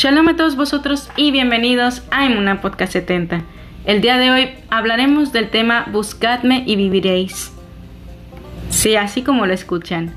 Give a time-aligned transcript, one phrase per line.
[0.00, 3.42] Shalom a todos vosotros y bienvenidos a Emuna Podcast 70.
[3.84, 7.52] El día de hoy hablaremos del tema Buscadme y viviréis.
[8.70, 10.14] Sí, así como lo escuchan.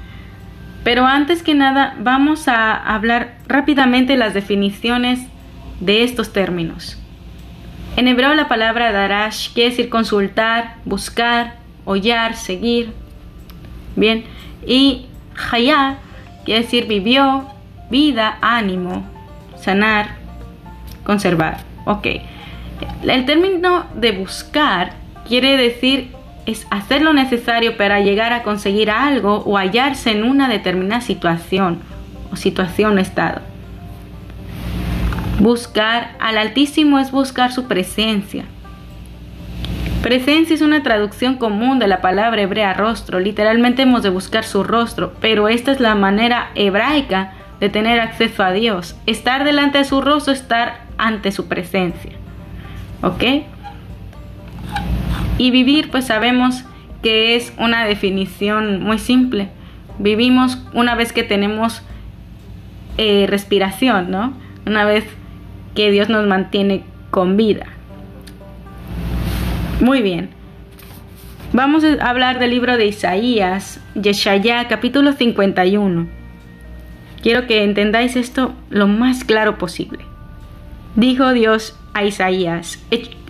[0.83, 5.21] Pero antes que nada vamos a hablar rápidamente las definiciones
[5.79, 6.99] de estos términos.
[7.95, 11.55] En hebreo la palabra darash quiere decir consultar, buscar,
[11.85, 12.93] hollar, seguir.
[13.95, 14.25] Bien,
[14.63, 15.07] y
[15.51, 15.97] hayá
[16.45, 17.47] quiere decir vivió,
[17.89, 19.10] vida, ánimo,
[19.61, 20.15] sanar,
[21.03, 21.59] conservar.
[21.85, 22.07] Ok.
[23.03, 24.93] El término de buscar
[25.27, 26.11] quiere decir
[26.45, 31.79] es hacer lo necesario para llegar a conseguir algo o hallarse en una determinada situación
[32.31, 33.41] o situación o estado.
[35.39, 38.45] Buscar al Altísimo es buscar su presencia.
[40.01, 43.19] Presencia es una traducción común de la palabra hebrea rostro.
[43.19, 48.43] Literalmente hemos de buscar su rostro, pero esta es la manera hebraica de tener acceso
[48.43, 48.97] a Dios.
[49.05, 52.11] Estar delante de su rostro, estar ante su presencia.
[53.03, 53.23] ¿Ok?
[55.37, 56.65] Y vivir, pues sabemos
[57.03, 59.49] que es una definición muy simple.
[59.99, 61.83] Vivimos una vez que tenemos
[62.97, 64.33] eh, respiración, ¿no?
[64.65, 65.05] Una vez
[65.75, 67.67] que Dios nos mantiene con vida.
[69.79, 70.29] Muy bien.
[71.53, 76.20] Vamos a hablar del libro de Isaías, Yeshaya, capítulo 51.
[77.21, 79.99] Quiero que entendáis esto lo más claro posible.
[80.95, 82.79] Dijo Dios a Isaías,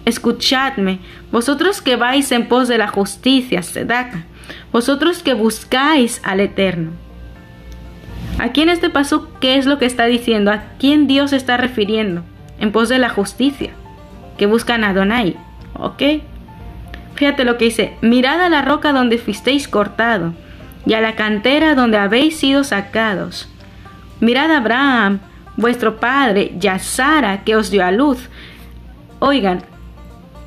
[0.05, 0.99] escuchadme,
[1.31, 4.25] vosotros que vais en pos de la justicia, Sedaka,
[4.71, 6.91] vosotros que buscáis al Eterno.
[8.39, 10.51] Aquí en este paso, ¿qué es lo que está diciendo?
[10.51, 12.23] ¿A quién Dios está refiriendo?
[12.59, 13.71] En pos de la justicia,
[14.37, 15.35] que buscan a Adonai,
[15.73, 16.01] ¿ok?
[17.15, 20.33] Fíjate lo que dice, mirad a la roca donde fuisteis cortado,
[20.85, 23.50] y a la cantera donde habéis sido sacados
[24.21, 25.19] Mirad a Abraham,
[25.57, 28.29] vuestro padre, y a Sara, que os dio a luz.
[29.19, 29.63] Oigan,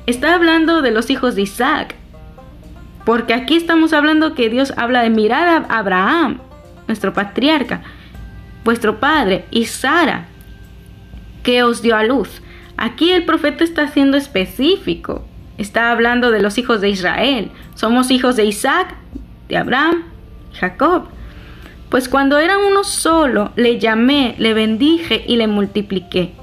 [0.07, 1.95] está hablando de los hijos de Isaac.
[3.05, 6.39] Porque aquí estamos hablando que Dios habla de mirad a Abraham,
[6.87, 7.83] nuestro patriarca,
[8.63, 10.25] vuestro padre, y Sara,
[11.43, 12.41] que os dio a luz.
[12.77, 15.25] Aquí el profeta está siendo específico.
[15.57, 17.51] Está hablando de los hijos de Israel.
[17.75, 18.95] Somos hijos de Isaac,
[19.47, 20.03] de Abraham,
[20.53, 21.07] Jacob.
[21.89, 26.33] Pues cuando era uno solo, le llamé, le bendije y le multipliqué.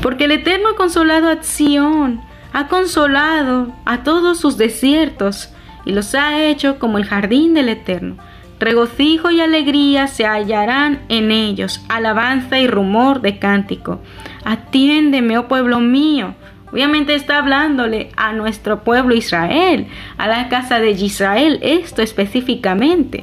[0.00, 2.20] Porque el Eterno ha consolado a Sión,
[2.52, 5.50] ha consolado a todos sus desiertos
[5.84, 8.16] y los ha hecho como el jardín del Eterno.
[8.60, 14.00] Regocijo y alegría se hallarán en ellos, alabanza y rumor de cántico.
[14.44, 16.34] Atiéndeme, oh pueblo mío,
[16.74, 19.86] Obviamente está hablándole a nuestro pueblo Israel,
[20.18, 23.22] a la casa de Israel, esto específicamente.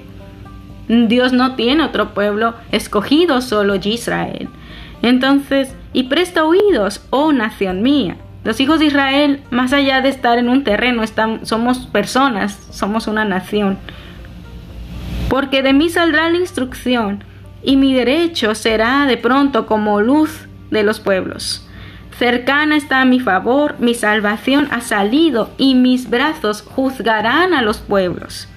[0.87, 4.47] Dios no tiene otro pueblo escogido, solo Israel.
[5.01, 8.15] Entonces, y presta oídos, oh nación mía.
[8.45, 11.03] Los hijos de Israel, más allá de estar en un terreno,
[11.43, 13.77] somos personas, somos una nación.
[15.27, 17.25] Porque de mí saldrá la instrucción,
[17.63, 21.67] y mi derecho será de pronto como luz de los pueblos.
[22.17, 28.47] Cercana está mi favor, mi salvación ha salido y mis brazos juzgarán a los pueblos.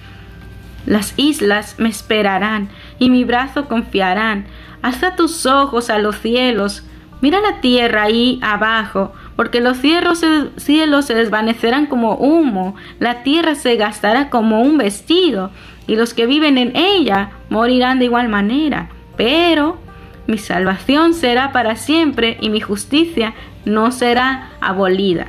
[0.86, 4.46] Las islas me esperarán y mi brazo confiarán.
[4.82, 6.84] Hasta tus ojos a los cielos.
[7.22, 13.76] Mira la tierra ahí abajo, porque los cielos se desvanecerán como humo, la tierra se
[13.76, 15.50] gastará como un vestido,
[15.86, 18.90] y los que viven en ella morirán de igual manera.
[19.16, 19.78] Pero
[20.26, 25.26] mi salvación será para siempre y mi justicia no será abolida.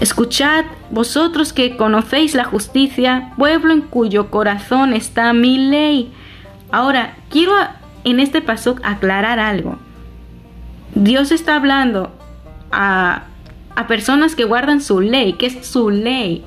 [0.00, 6.12] Escuchad, vosotros que conocéis la justicia, pueblo en cuyo corazón está mi ley.
[6.70, 7.52] Ahora, quiero
[8.04, 9.78] en este paso aclarar algo.
[10.94, 12.12] Dios está hablando
[12.70, 13.24] a,
[13.74, 16.44] a personas que guardan su ley, que es su ley.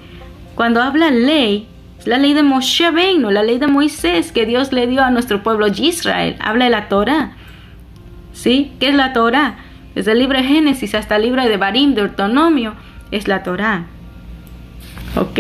[0.54, 1.68] Cuando habla ley,
[2.10, 5.44] la ley de Moshe Beino, la ley de Moisés que Dios le dio a nuestro
[5.44, 6.38] pueblo Israel.
[6.40, 7.34] Habla de la Torah.
[8.34, 8.72] ¿Sí?
[8.80, 9.58] ¿Qué es la Torah?
[9.94, 12.74] Desde el libro de Génesis hasta el libro de Barim, de Autonomio,
[13.12, 13.86] es la Torah.
[15.18, 15.40] ¿Ok?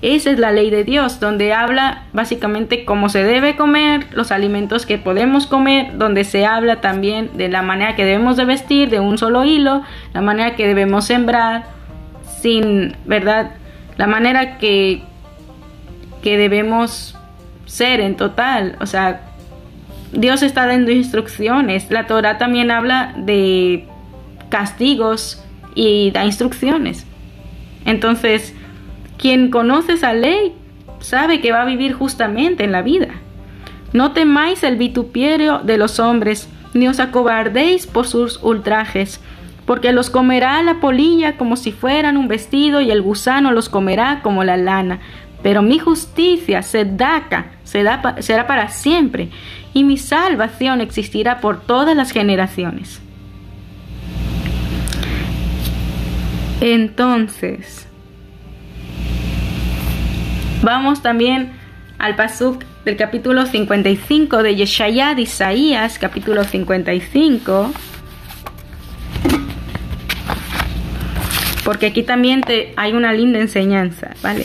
[0.00, 4.86] Esa es la ley de Dios, donde habla básicamente cómo se debe comer, los alimentos
[4.86, 9.00] que podemos comer, donde se habla también de la manera que debemos de vestir de
[9.00, 9.82] un solo hilo,
[10.14, 11.64] la manera que debemos sembrar,
[12.40, 13.50] sin, ¿verdad?
[13.98, 15.02] La manera que
[16.22, 17.16] que debemos
[17.66, 18.76] ser en total.
[18.80, 19.22] O sea,
[20.12, 21.90] Dios está dando instrucciones.
[21.90, 23.86] La Torah también habla de
[24.48, 25.42] castigos
[25.74, 27.06] y da instrucciones.
[27.84, 28.54] Entonces,
[29.18, 30.52] quien conoce esa ley
[31.00, 33.08] sabe que va a vivir justamente en la vida.
[33.92, 39.20] No temáis el vituperio de los hombres, ni os acobardéis por sus ultrajes,
[39.66, 44.20] porque los comerá la polilla como si fueran un vestido y el gusano los comerá
[44.22, 45.00] como la lana.
[45.42, 49.30] Pero mi justicia sedaca será, será para siempre,
[49.72, 53.00] y mi salvación existirá por todas las generaciones.
[56.60, 57.86] Entonces,
[60.62, 61.52] vamos también
[61.98, 67.72] al pasuk del capítulo 55 de Yeshayad Isaías, capítulo 55.
[71.64, 74.44] Porque aquí también te, hay una linda enseñanza, ¿vale?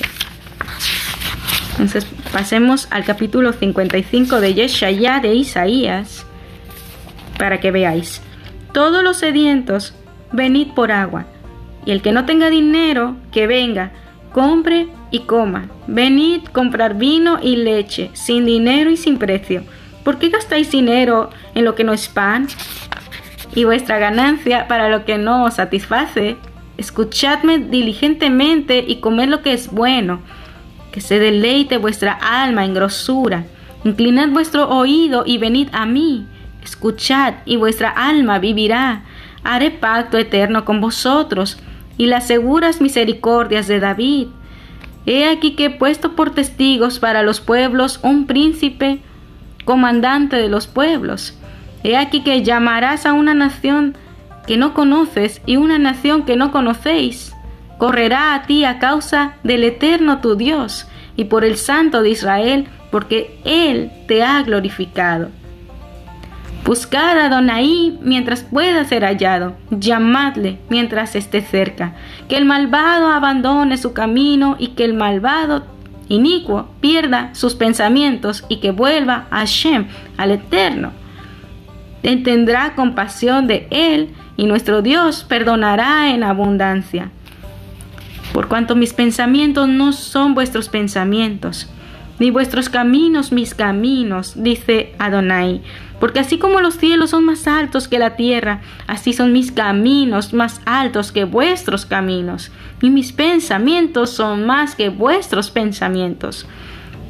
[1.75, 6.25] Entonces pasemos al capítulo 55 de Yeshayá de Isaías
[7.37, 8.21] para que veáis.
[8.71, 9.93] Todos los sedientos,
[10.31, 11.25] venid por agua,
[11.85, 13.91] y el que no tenga dinero, que venga,
[14.31, 15.69] compre y coma.
[15.87, 19.63] Venid comprar vino y leche, sin dinero y sin precio.
[20.05, 22.47] ¿Por qué gastáis dinero en lo que no es pan?
[23.53, 26.37] Y vuestra ganancia para lo que no os satisface.
[26.77, 30.21] Escuchadme diligentemente y comed lo que es bueno
[30.95, 33.43] que se deleite vuestra alma en grosura.
[33.83, 36.25] Inclinad vuestro oído y venid a mí.
[36.63, 39.03] Escuchad y vuestra alma vivirá.
[39.43, 41.59] Haré pacto eterno con vosotros
[41.97, 44.27] y las seguras misericordias de David.
[45.05, 49.01] He aquí que he puesto por testigos para los pueblos un príncipe,
[49.65, 51.37] comandante de los pueblos.
[51.83, 53.97] He aquí que llamarás a una nación
[54.47, 57.34] que no conoces y una nación que no conocéis
[57.77, 62.67] correrá a ti a causa del eterno tu Dios y por el Santo de Israel,
[62.91, 65.29] porque Él te ha glorificado.
[66.65, 71.93] Buscad a Donaí mientras pueda ser hallado, llamadle mientras esté cerca,
[72.27, 75.63] que el malvado abandone su camino y que el malvado
[76.09, 79.87] inicuo pierda sus pensamientos y que vuelva a Shem,
[80.17, 80.91] al Eterno.
[82.01, 87.11] Tendrá compasión de él y nuestro Dios perdonará en abundancia
[88.35, 91.69] por cuanto mis pensamientos no son vuestros pensamientos,
[92.19, 95.61] ni vuestros caminos mis caminos, dice Adonai.
[96.01, 100.33] Porque así como los cielos son más altos que la tierra, así son mis caminos
[100.33, 102.51] más altos que vuestros caminos,
[102.81, 106.45] y mis pensamientos son más que vuestros pensamientos.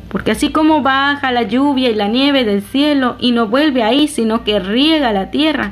[0.09, 4.07] Porque así como baja la lluvia y la nieve del cielo y no vuelve ahí,
[4.07, 5.71] sino que riega la tierra,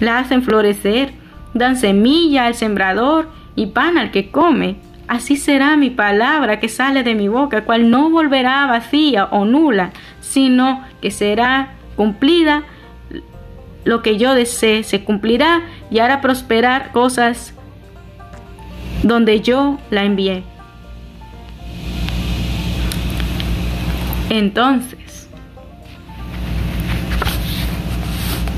[0.00, 1.12] la hacen florecer,
[1.52, 4.76] dan semilla al sembrador y pan al que come.
[5.06, 9.90] Así será mi palabra que sale de mi boca, cual no volverá vacía o nula,
[10.20, 12.64] sino que será cumplida
[13.84, 17.54] lo que yo desee, se cumplirá y hará prosperar cosas
[19.02, 20.42] donde yo la envié.
[24.30, 25.28] Entonces,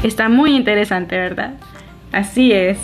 [0.04, 1.54] está muy interesante, ¿verdad?
[2.12, 2.78] Así es.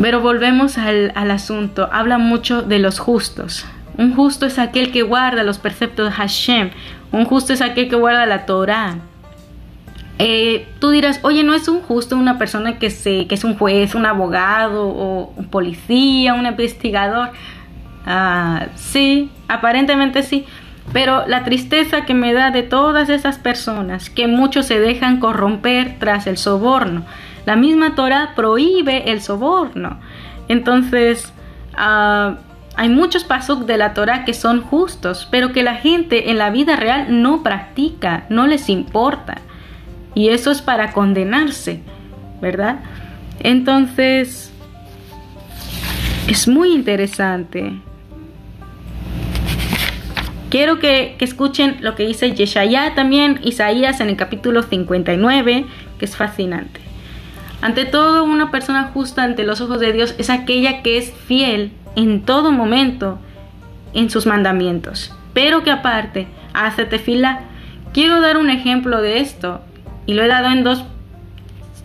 [0.00, 1.88] Pero volvemos al, asunto.
[1.92, 3.66] Habla mucho de los justos.
[3.96, 6.70] Un justo es aquel que guarda los preceptos de Hashem.
[7.10, 8.96] Un justo es aquel que guarda la Torah.
[10.20, 13.56] Eh, tú dirás, oye, ¿no es un justo una persona que, se, que es un
[13.56, 17.30] juez, un abogado o un policía, un investigador?
[18.06, 20.44] Ah, sí, aparentemente sí.
[20.92, 25.96] Pero la tristeza que me da de todas esas personas, que muchos se dejan corromper
[25.98, 27.04] tras el soborno.
[27.48, 29.98] La misma Torah prohíbe el soborno.
[30.48, 31.32] Entonces,
[31.74, 32.34] ah,
[32.76, 36.50] hay muchos pasos de la Torah que son justos, pero que la gente en la
[36.50, 39.38] vida real no practica, no les importa.
[40.14, 41.80] Y eso es para condenarse,
[42.42, 42.80] ¿verdad?
[43.40, 44.52] Entonces,
[46.26, 47.80] es muy interesante.
[50.50, 55.64] Quiero que, que, escuchen lo que dice Yeshaya también, Isaías en el capítulo 59,
[55.98, 56.87] que es fascinante.
[57.60, 61.72] Ante todo, una persona justa ante los ojos de Dios es aquella que es fiel
[61.96, 63.18] en todo momento
[63.94, 67.40] en sus mandamientos, pero que aparte hace tefila.
[67.92, 69.60] Quiero dar un ejemplo de esto
[70.06, 70.84] y lo he dado en dos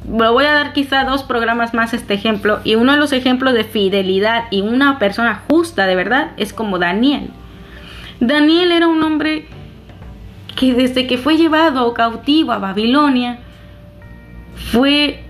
[0.10, 3.54] lo voy a dar quizá dos programas más este ejemplo y uno de los ejemplos
[3.54, 7.30] de fidelidad y una persona justa de verdad es como Daniel.
[8.20, 9.48] Daniel era un hombre
[10.58, 13.40] que desde que fue llevado cautivo a Babilonia
[14.72, 15.23] fue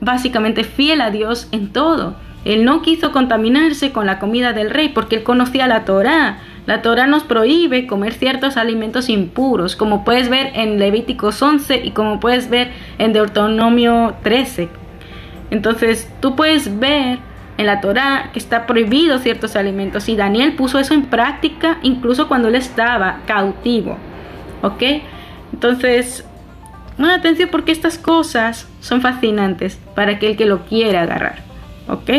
[0.00, 2.16] básicamente fiel a Dios en todo.
[2.44, 6.38] Él no quiso contaminarse con la comida del rey porque él conocía la Torá.
[6.66, 11.90] La Torá nos prohíbe comer ciertos alimentos impuros, como puedes ver en Levíticos 11 y
[11.90, 14.68] como puedes ver en Deuteronomio 13.
[15.50, 17.18] Entonces tú puedes ver
[17.56, 22.28] en la Torá que está prohibido ciertos alimentos y Daniel puso eso en práctica incluso
[22.28, 23.98] cuando él estaba cautivo.
[24.62, 24.82] ¿Ok?
[25.52, 26.27] Entonces,
[26.98, 31.42] bueno, atención porque estas cosas son fascinantes para aquel que lo quiera agarrar.
[31.88, 32.10] ¿Ok?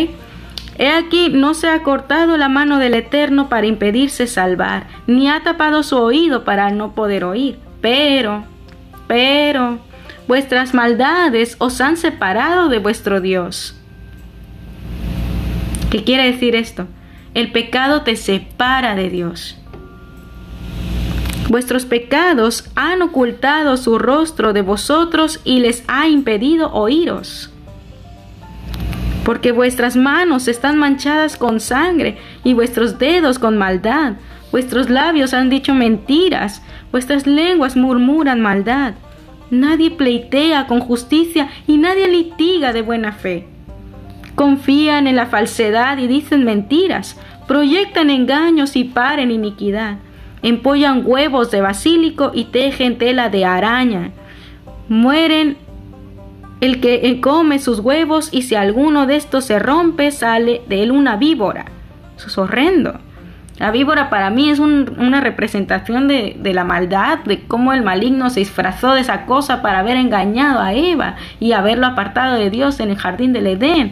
[0.78, 5.44] He aquí, no se ha cortado la mano del Eterno para impedirse salvar, ni ha
[5.44, 7.60] tapado su oído para no poder oír.
[7.82, 8.46] Pero,
[9.08, 9.80] pero,
[10.28, 13.76] vuestras maldades os han separado de vuestro Dios.
[15.92, 16.88] ¿Qué quiere decir esto?
[17.34, 19.58] El pecado te separa de Dios.
[21.50, 27.50] Vuestros pecados han ocultado su rostro de vosotros y les ha impedido oíros.
[29.26, 34.14] Porque vuestras manos están manchadas con sangre y vuestros dedos con maldad.
[34.52, 38.94] Vuestros labios han dicho mentiras, vuestras lenguas murmuran maldad.
[39.50, 43.48] Nadie pleitea con justicia y nadie litiga de buena fe.
[44.36, 49.98] Confían en la falsedad y dicen mentiras, proyectan engaños y paren iniquidad,
[50.42, 54.12] empollan huevos de basílico y tejen tela de araña.
[54.88, 55.58] Mueren
[56.62, 60.92] el que come sus huevos y si alguno de estos se rompe sale de él
[60.92, 61.66] una víbora.
[62.18, 63.00] Eso es horrendo.
[63.60, 68.30] La víbora para mí es una representación de, de, la maldad, de cómo el maligno
[68.30, 72.80] se disfrazó de esa cosa para haber engañado a Eva y haberlo apartado de Dios
[72.80, 73.92] en el jardín del Edén.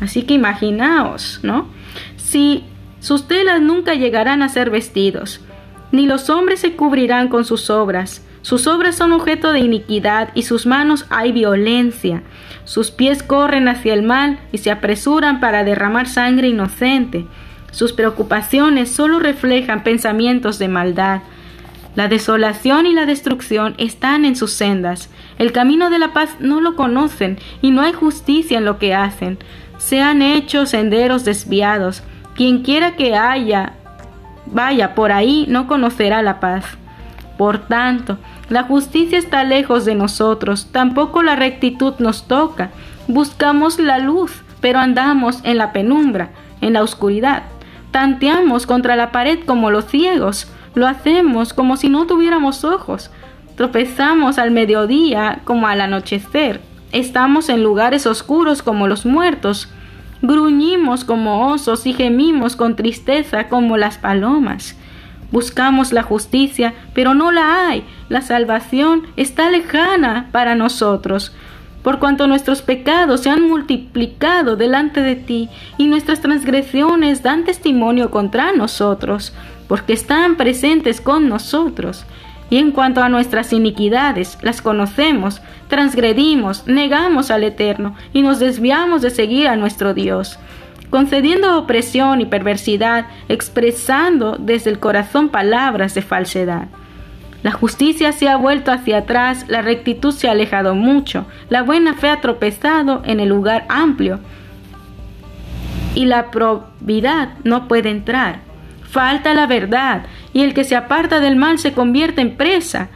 [0.00, 1.68] Así que imaginaos, ¿no?
[2.16, 2.64] Si
[2.98, 5.40] sus telas nunca llegarán a ser vestidos,
[5.92, 8.24] ni los hombres se cubrirán con sus obras.
[8.42, 12.22] Sus obras son objeto de iniquidad y sus manos hay violencia.
[12.64, 17.26] Sus pies corren hacia el mal y se apresuran para derramar sangre inocente.
[17.70, 21.20] Sus preocupaciones solo reflejan pensamientos de maldad.
[21.96, 25.10] La desolación y la destrucción están en sus sendas.
[25.38, 28.94] El camino de la paz no lo conocen y no hay justicia en lo que
[28.94, 29.38] hacen.
[29.78, 32.02] Se han hecho senderos desviados.
[32.34, 33.74] Quien quiera que haya
[34.52, 36.64] vaya por ahí no conocerá la paz.
[37.38, 42.70] Por tanto, la justicia está lejos de nosotros, tampoco la rectitud nos toca.
[43.08, 46.30] Buscamos la luz, pero andamos en la penumbra,
[46.60, 47.44] en la oscuridad.
[47.90, 53.10] Tanteamos contra la pared como los ciegos, lo hacemos como si no tuviéramos ojos.
[53.56, 56.60] Tropezamos al mediodía como al anochecer.
[56.92, 59.68] Estamos en lugares oscuros como los muertos.
[60.22, 64.76] Gruñimos como osos y gemimos con tristeza como las palomas.
[65.32, 67.84] Buscamos la justicia, pero no la hay.
[68.08, 71.32] La salvación está lejana para nosotros
[71.82, 75.48] por cuanto nuestros pecados se han multiplicado delante de ti
[75.78, 79.32] y nuestras transgresiones dan testimonio contra nosotros,
[79.66, 82.04] porque están presentes con nosotros.
[82.50, 89.02] Y en cuanto a nuestras iniquidades, las conocemos, transgredimos, negamos al Eterno y nos desviamos
[89.02, 90.38] de seguir a nuestro Dios,
[90.90, 96.66] concediendo opresión y perversidad, expresando desde el corazón palabras de falsedad.
[97.42, 101.94] La justicia se ha vuelto hacia atrás, la rectitud se ha alejado mucho, la buena
[101.94, 104.18] fe ha tropezado en el lugar amplio
[105.94, 108.40] y la probidad no puede entrar.
[108.82, 112.88] Falta la verdad y el que se aparta del mal se convierte en presa.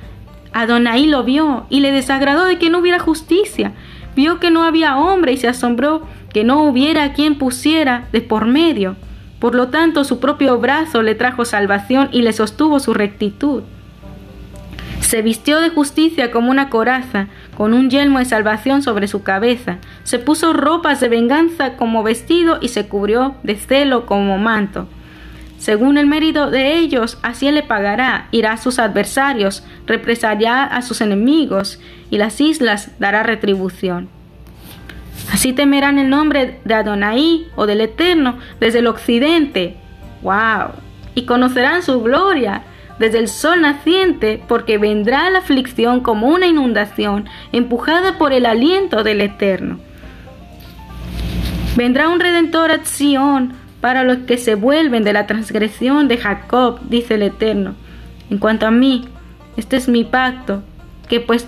[0.52, 3.72] Adonai lo vio y le desagradó de que no hubiera justicia.
[4.14, 8.46] Vio que no había hombre y se asombró que no hubiera quien pusiera de por
[8.46, 8.96] medio.
[9.40, 13.62] Por lo tanto, su propio brazo le trajo salvación y le sostuvo su rectitud.
[15.00, 19.78] Se vistió de justicia como una coraza, con un yelmo de salvación sobre su cabeza.
[20.02, 24.88] Se puso ropas de venganza como vestido y se cubrió de celo como manto.
[25.64, 31.00] Según el mérito de ellos, así le pagará, irá a sus adversarios, represará a sus
[31.00, 31.80] enemigos,
[32.11, 34.11] y las islas dará retribución.
[35.33, 39.78] Así temerán el nombre de Adonai o del Eterno desde el occidente.
[40.21, 40.73] ¡Wow!
[41.14, 42.64] Y conocerán su gloria
[42.99, 49.02] desde el sol naciente, porque vendrá la aflicción como una inundación, empujada por el aliento
[49.02, 49.78] del Eterno.
[51.75, 56.80] Vendrá un redentor a Sión para los que se vuelven de la transgresión de Jacob,
[56.88, 57.74] dice el Eterno.
[58.30, 59.04] En cuanto a mí,
[59.58, 60.62] este es mi pacto,
[61.06, 61.46] que pues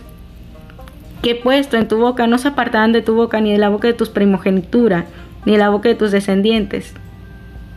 [1.23, 3.71] que he puesto en tu boca no se apartarán de tu boca ni de la
[3.71, 5.07] boca de tus primogenitura,
[5.47, 6.93] ni de la boca de tus descendientes,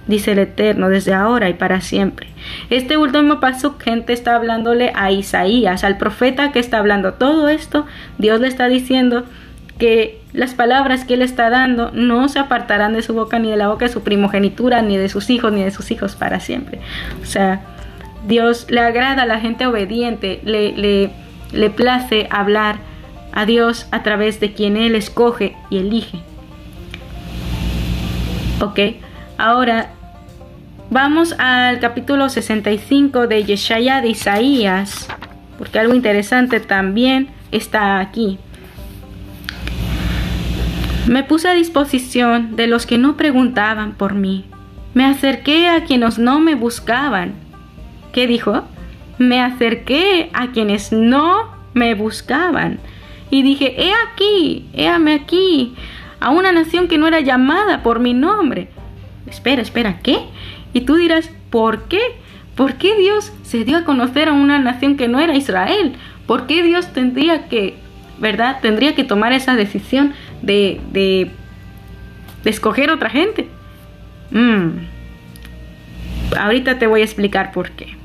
[0.08, 2.28] dice el Eterno, desde ahora y para siempre.
[2.70, 7.86] Este último paso, gente, está hablándole a Isaías, al profeta que está hablando todo esto.
[8.18, 9.24] Dios le está diciendo
[9.78, 13.58] que las palabras que él está dando no se apartarán de su boca ni de
[13.58, 16.80] la boca de su primogenitura, ni de sus hijos, ni de sus hijos para siempre.
[17.24, 17.62] O sea,
[18.28, 21.10] Dios le agrada a la gente obediente, le, le,
[21.52, 22.78] le place hablar
[23.32, 26.20] a Dios a través de quien Él escoge y elige.
[28.62, 28.80] Ok,
[29.38, 29.90] ahora
[30.90, 35.08] vamos al capítulo 65 de Yeshaya de Isaías,
[35.58, 38.38] porque algo interesante también está aquí.
[41.10, 44.46] Me puse a disposición de los que no preguntaban por mí.
[44.94, 47.34] Me acerqué a quienes no me buscaban.
[48.14, 48.62] ¿Qué dijo?
[49.18, 52.80] Me acerqué a quienes no me buscaban.
[53.32, 55.74] Y dije, he aquí, héame aquí,
[56.20, 58.70] a una nación que no era llamada por mi nombre.
[59.26, 60.20] Espera, espera, ¿qué?
[60.74, 62.02] Y tú dirás, ¿por qué?
[62.54, 65.96] ¿Por qué Dios se dio a conocer a una nación que no era Israel?
[66.28, 67.78] ¿Por qué Dios tendría que,
[68.20, 71.32] verdad, tendría que tomar esa decisión de, de,
[72.46, 73.48] escoger otra gente?
[74.32, 74.86] Mm.
[76.38, 77.98] Ahorita te voy a explicar por qué.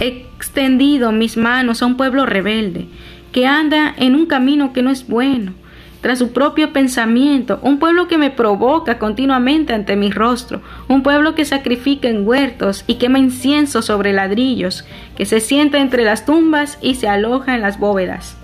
[0.00, 2.86] He extendido mis manos a un pueblo rebelde
[3.30, 5.54] que anda en un camino que no es bueno
[6.02, 11.36] tras su propio pensamiento, un pueblo que me provoca continuamente ante mi rostro, un pueblo
[11.36, 14.84] que sacrifica en huertos y quema incienso sobre ladrillos,
[15.16, 18.36] que se sienta entre las tumbas y se aloja en las bóvedas,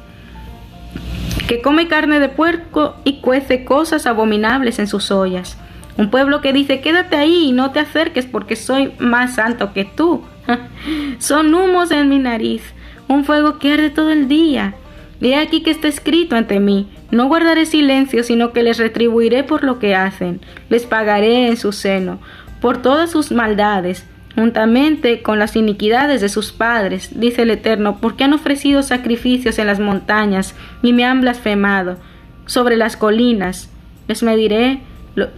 [1.48, 5.56] que come carne de puerco y cuece cosas abominables en sus ollas.
[5.96, 9.84] Un pueblo que dice, quédate ahí y no te acerques porque soy más santo que
[9.84, 10.22] tú.
[11.18, 12.62] Son humos en mi nariz,
[13.08, 14.74] un fuego que arde todo el día.
[15.22, 19.64] He aquí que está escrito ante mí, no guardaré silencio, sino que les retribuiré por
[19.64, 22.20] lo que hacen, les pagaré en su seno,
[22.60, 24.06] por todas sus maldades,
[24.38, 29.66] juntamente con las iniquidades de sus padres, dice el Eterno, porque han ofrecido sacrificios en
[29.66, 31.98] las montañas y me han blasfemado
[32.46, 33.68] sobre las colinas,
[34.06, 34.80] les mediré
[35.16, 35.28] lo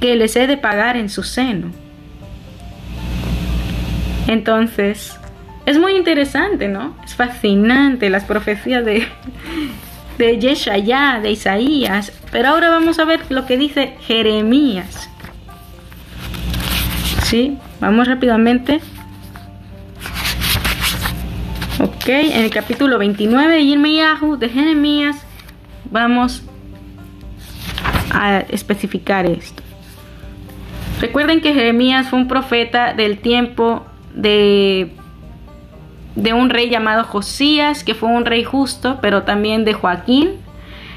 [0.00, 1.72] que les he de pagar en su seno.
[4.28, 5.18] Entonces,
[5.66, 6.96] es muy interesante, ¿no?
[7.04, 9.08] Es fascinante las profecías de,
[10.18, 12.12] de Yeshaya, de Isaías.
[12.30, 15.10] Pero ahora vamos a ver lo que dice Jeremías.
[17.24, 17.58] ¿Sí?
[17.84, 18.80] Vamos rápidamente.
[21.78, 23.60] Ok, en el capítulo 29 de
[24.38, 25.16] de Jeremías
[25.90, 26.42] vamos
[28.10, 29.62] a especificar esto.
[30.98, 34.90] Recuerden que Jeremías fue un profeta del tiempo de
[36.16, 40.30] de un rey llamado Josías, que fue un rey justo, pero también de Joaquín,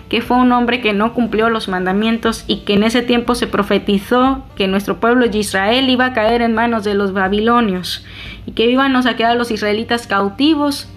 [0.09, 3.47] que fue un hombre que no cumplió los mandamientos y que en ese tiempo se
[3.47, 8.05] profetizó que nuestro pueblo de Israel iba a caer en manos de los babilonios
[8.45, 10.89] y que iban a quedar los israelitas cautivos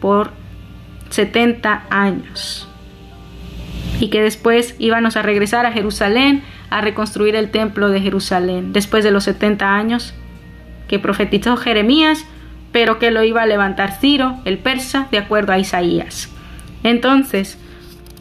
[0.00, 0.32] por
[1.10, 2.68] 70 años
[4.00, 9.04] y que después íbamos a regresar a Jerusalén a reconstruir el templo de Jerusalén después
[9.04, 10.14] de los 70 años
[10.88, 12.26] que profetizó Jeremías
[12.76, 16.28] pero que lo iba a levantar Ciro, el persa, de acuerdo a Isaías.
[16.82, 17.58] Entonces,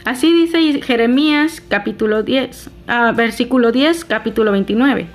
[0.06, 5.08] así dice Jeremías capítulo 10, ah, versículo 10, capítulo 29.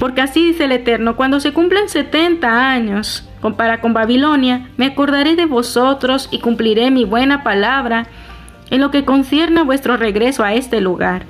[0.00, 5.36] Porque así dice el Eterno, cuando se cumplen 70 años, compara con Babilonia, me acordaré
[5.36, 8.08] de vosotros y cumpliré mi buena palabra
[8.70, 11.26] en lo que concierne a vuestro regreso a este lugar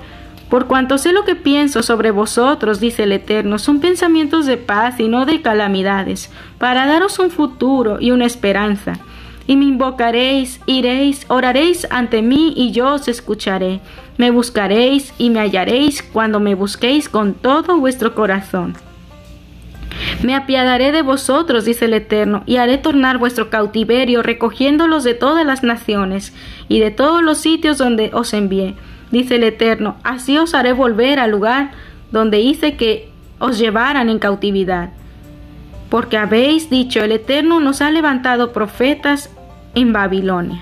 [0.49, 4.99] por cuanto sé lo que pienso sobre vosotros, dice el Eterno, son pensamientos de paz
[4.99, 8.93] y no de calamidades, para daros un futuro y una esperanza.
[9.47, 13.79] Y me invocaréis, iréis, oraréis ante mí y yo os escucharé.
[14.17, 18.75] Me buscaréis y me hallaréis cuando me busquéis con todo vuestro corazón.
[20.23, 25.45] Me apiadaré de vosotros, dice el Eterno, y haré tornar vuestro cautiverio, recogiéndolos de todas
[25.45, 26.33] las naciones
[26.67, 28.75] y de todos los sitios donde os envié
[29.11, 31.71] dice el Eterno, así os haré volver al lugar
[32.11, 34.89] donde hice que os llevaran en cautividad.
[35.89, 39.29] Porque habéis dicho, el Eterno nos ha levantado profetas
[39.75, 40.61] en Babilonia.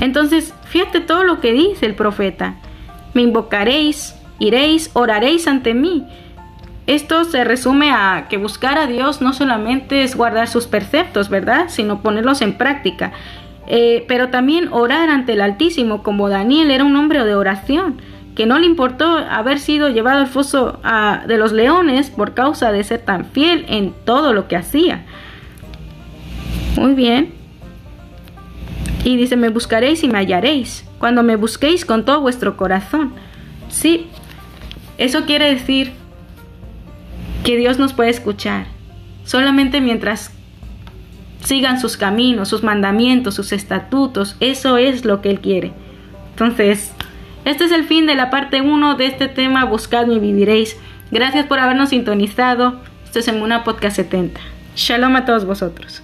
[0.00, 2.56] Entonces, fíjate todo lo que dice el profeta.
[3.14, 6.04] Me invocaréis, iréis, oraréis ante mí.
[6.86, 11.66] Esto se resume a que buscar a Dios no solamente es guardar sus preceptos, ¿verdad?
[11.68, 13.12] Sino ponerlos en práctica.
[13.66, 18.02] Eh, pero también orar ante el Altísimo, como Daniel era un hombre de oración,
[18.34, 20.80] que no le importó haber sido llevado al foso
[21.26, 25.04] de los leones por causa de ser tan fiel en todo lo que hacía.
[26.76, 27.43] Muy bien.
[29.04, 33.12] Y dice, me buscaréis y me hallaréis, cuando me busquéis con todo vuestro corazón.
[33.68, 34.08] Sí,
[34.98, 35.92] eso quiere decir
[37.44, 38.66] que Dios nos puede escuchar,
[39.24, 40.32] solamente mientras
[41.44, 44.36] sigan sus caminos, sus mandamientos, sus estatutos.
[44.40, 45.72] Eso es lo que Él quiere.
[46.30, 46.92] Entonces,
[47.44, 50.76] este es el fin de la parte 1 de este tema, Buscadme y viviréis.
[51.10, 52.80] Gracias por habernos sintonizado.
[53.04, 54.40] Esto es en una podcast 70.
[54.74, 56.03] Shalom a todos vosotros.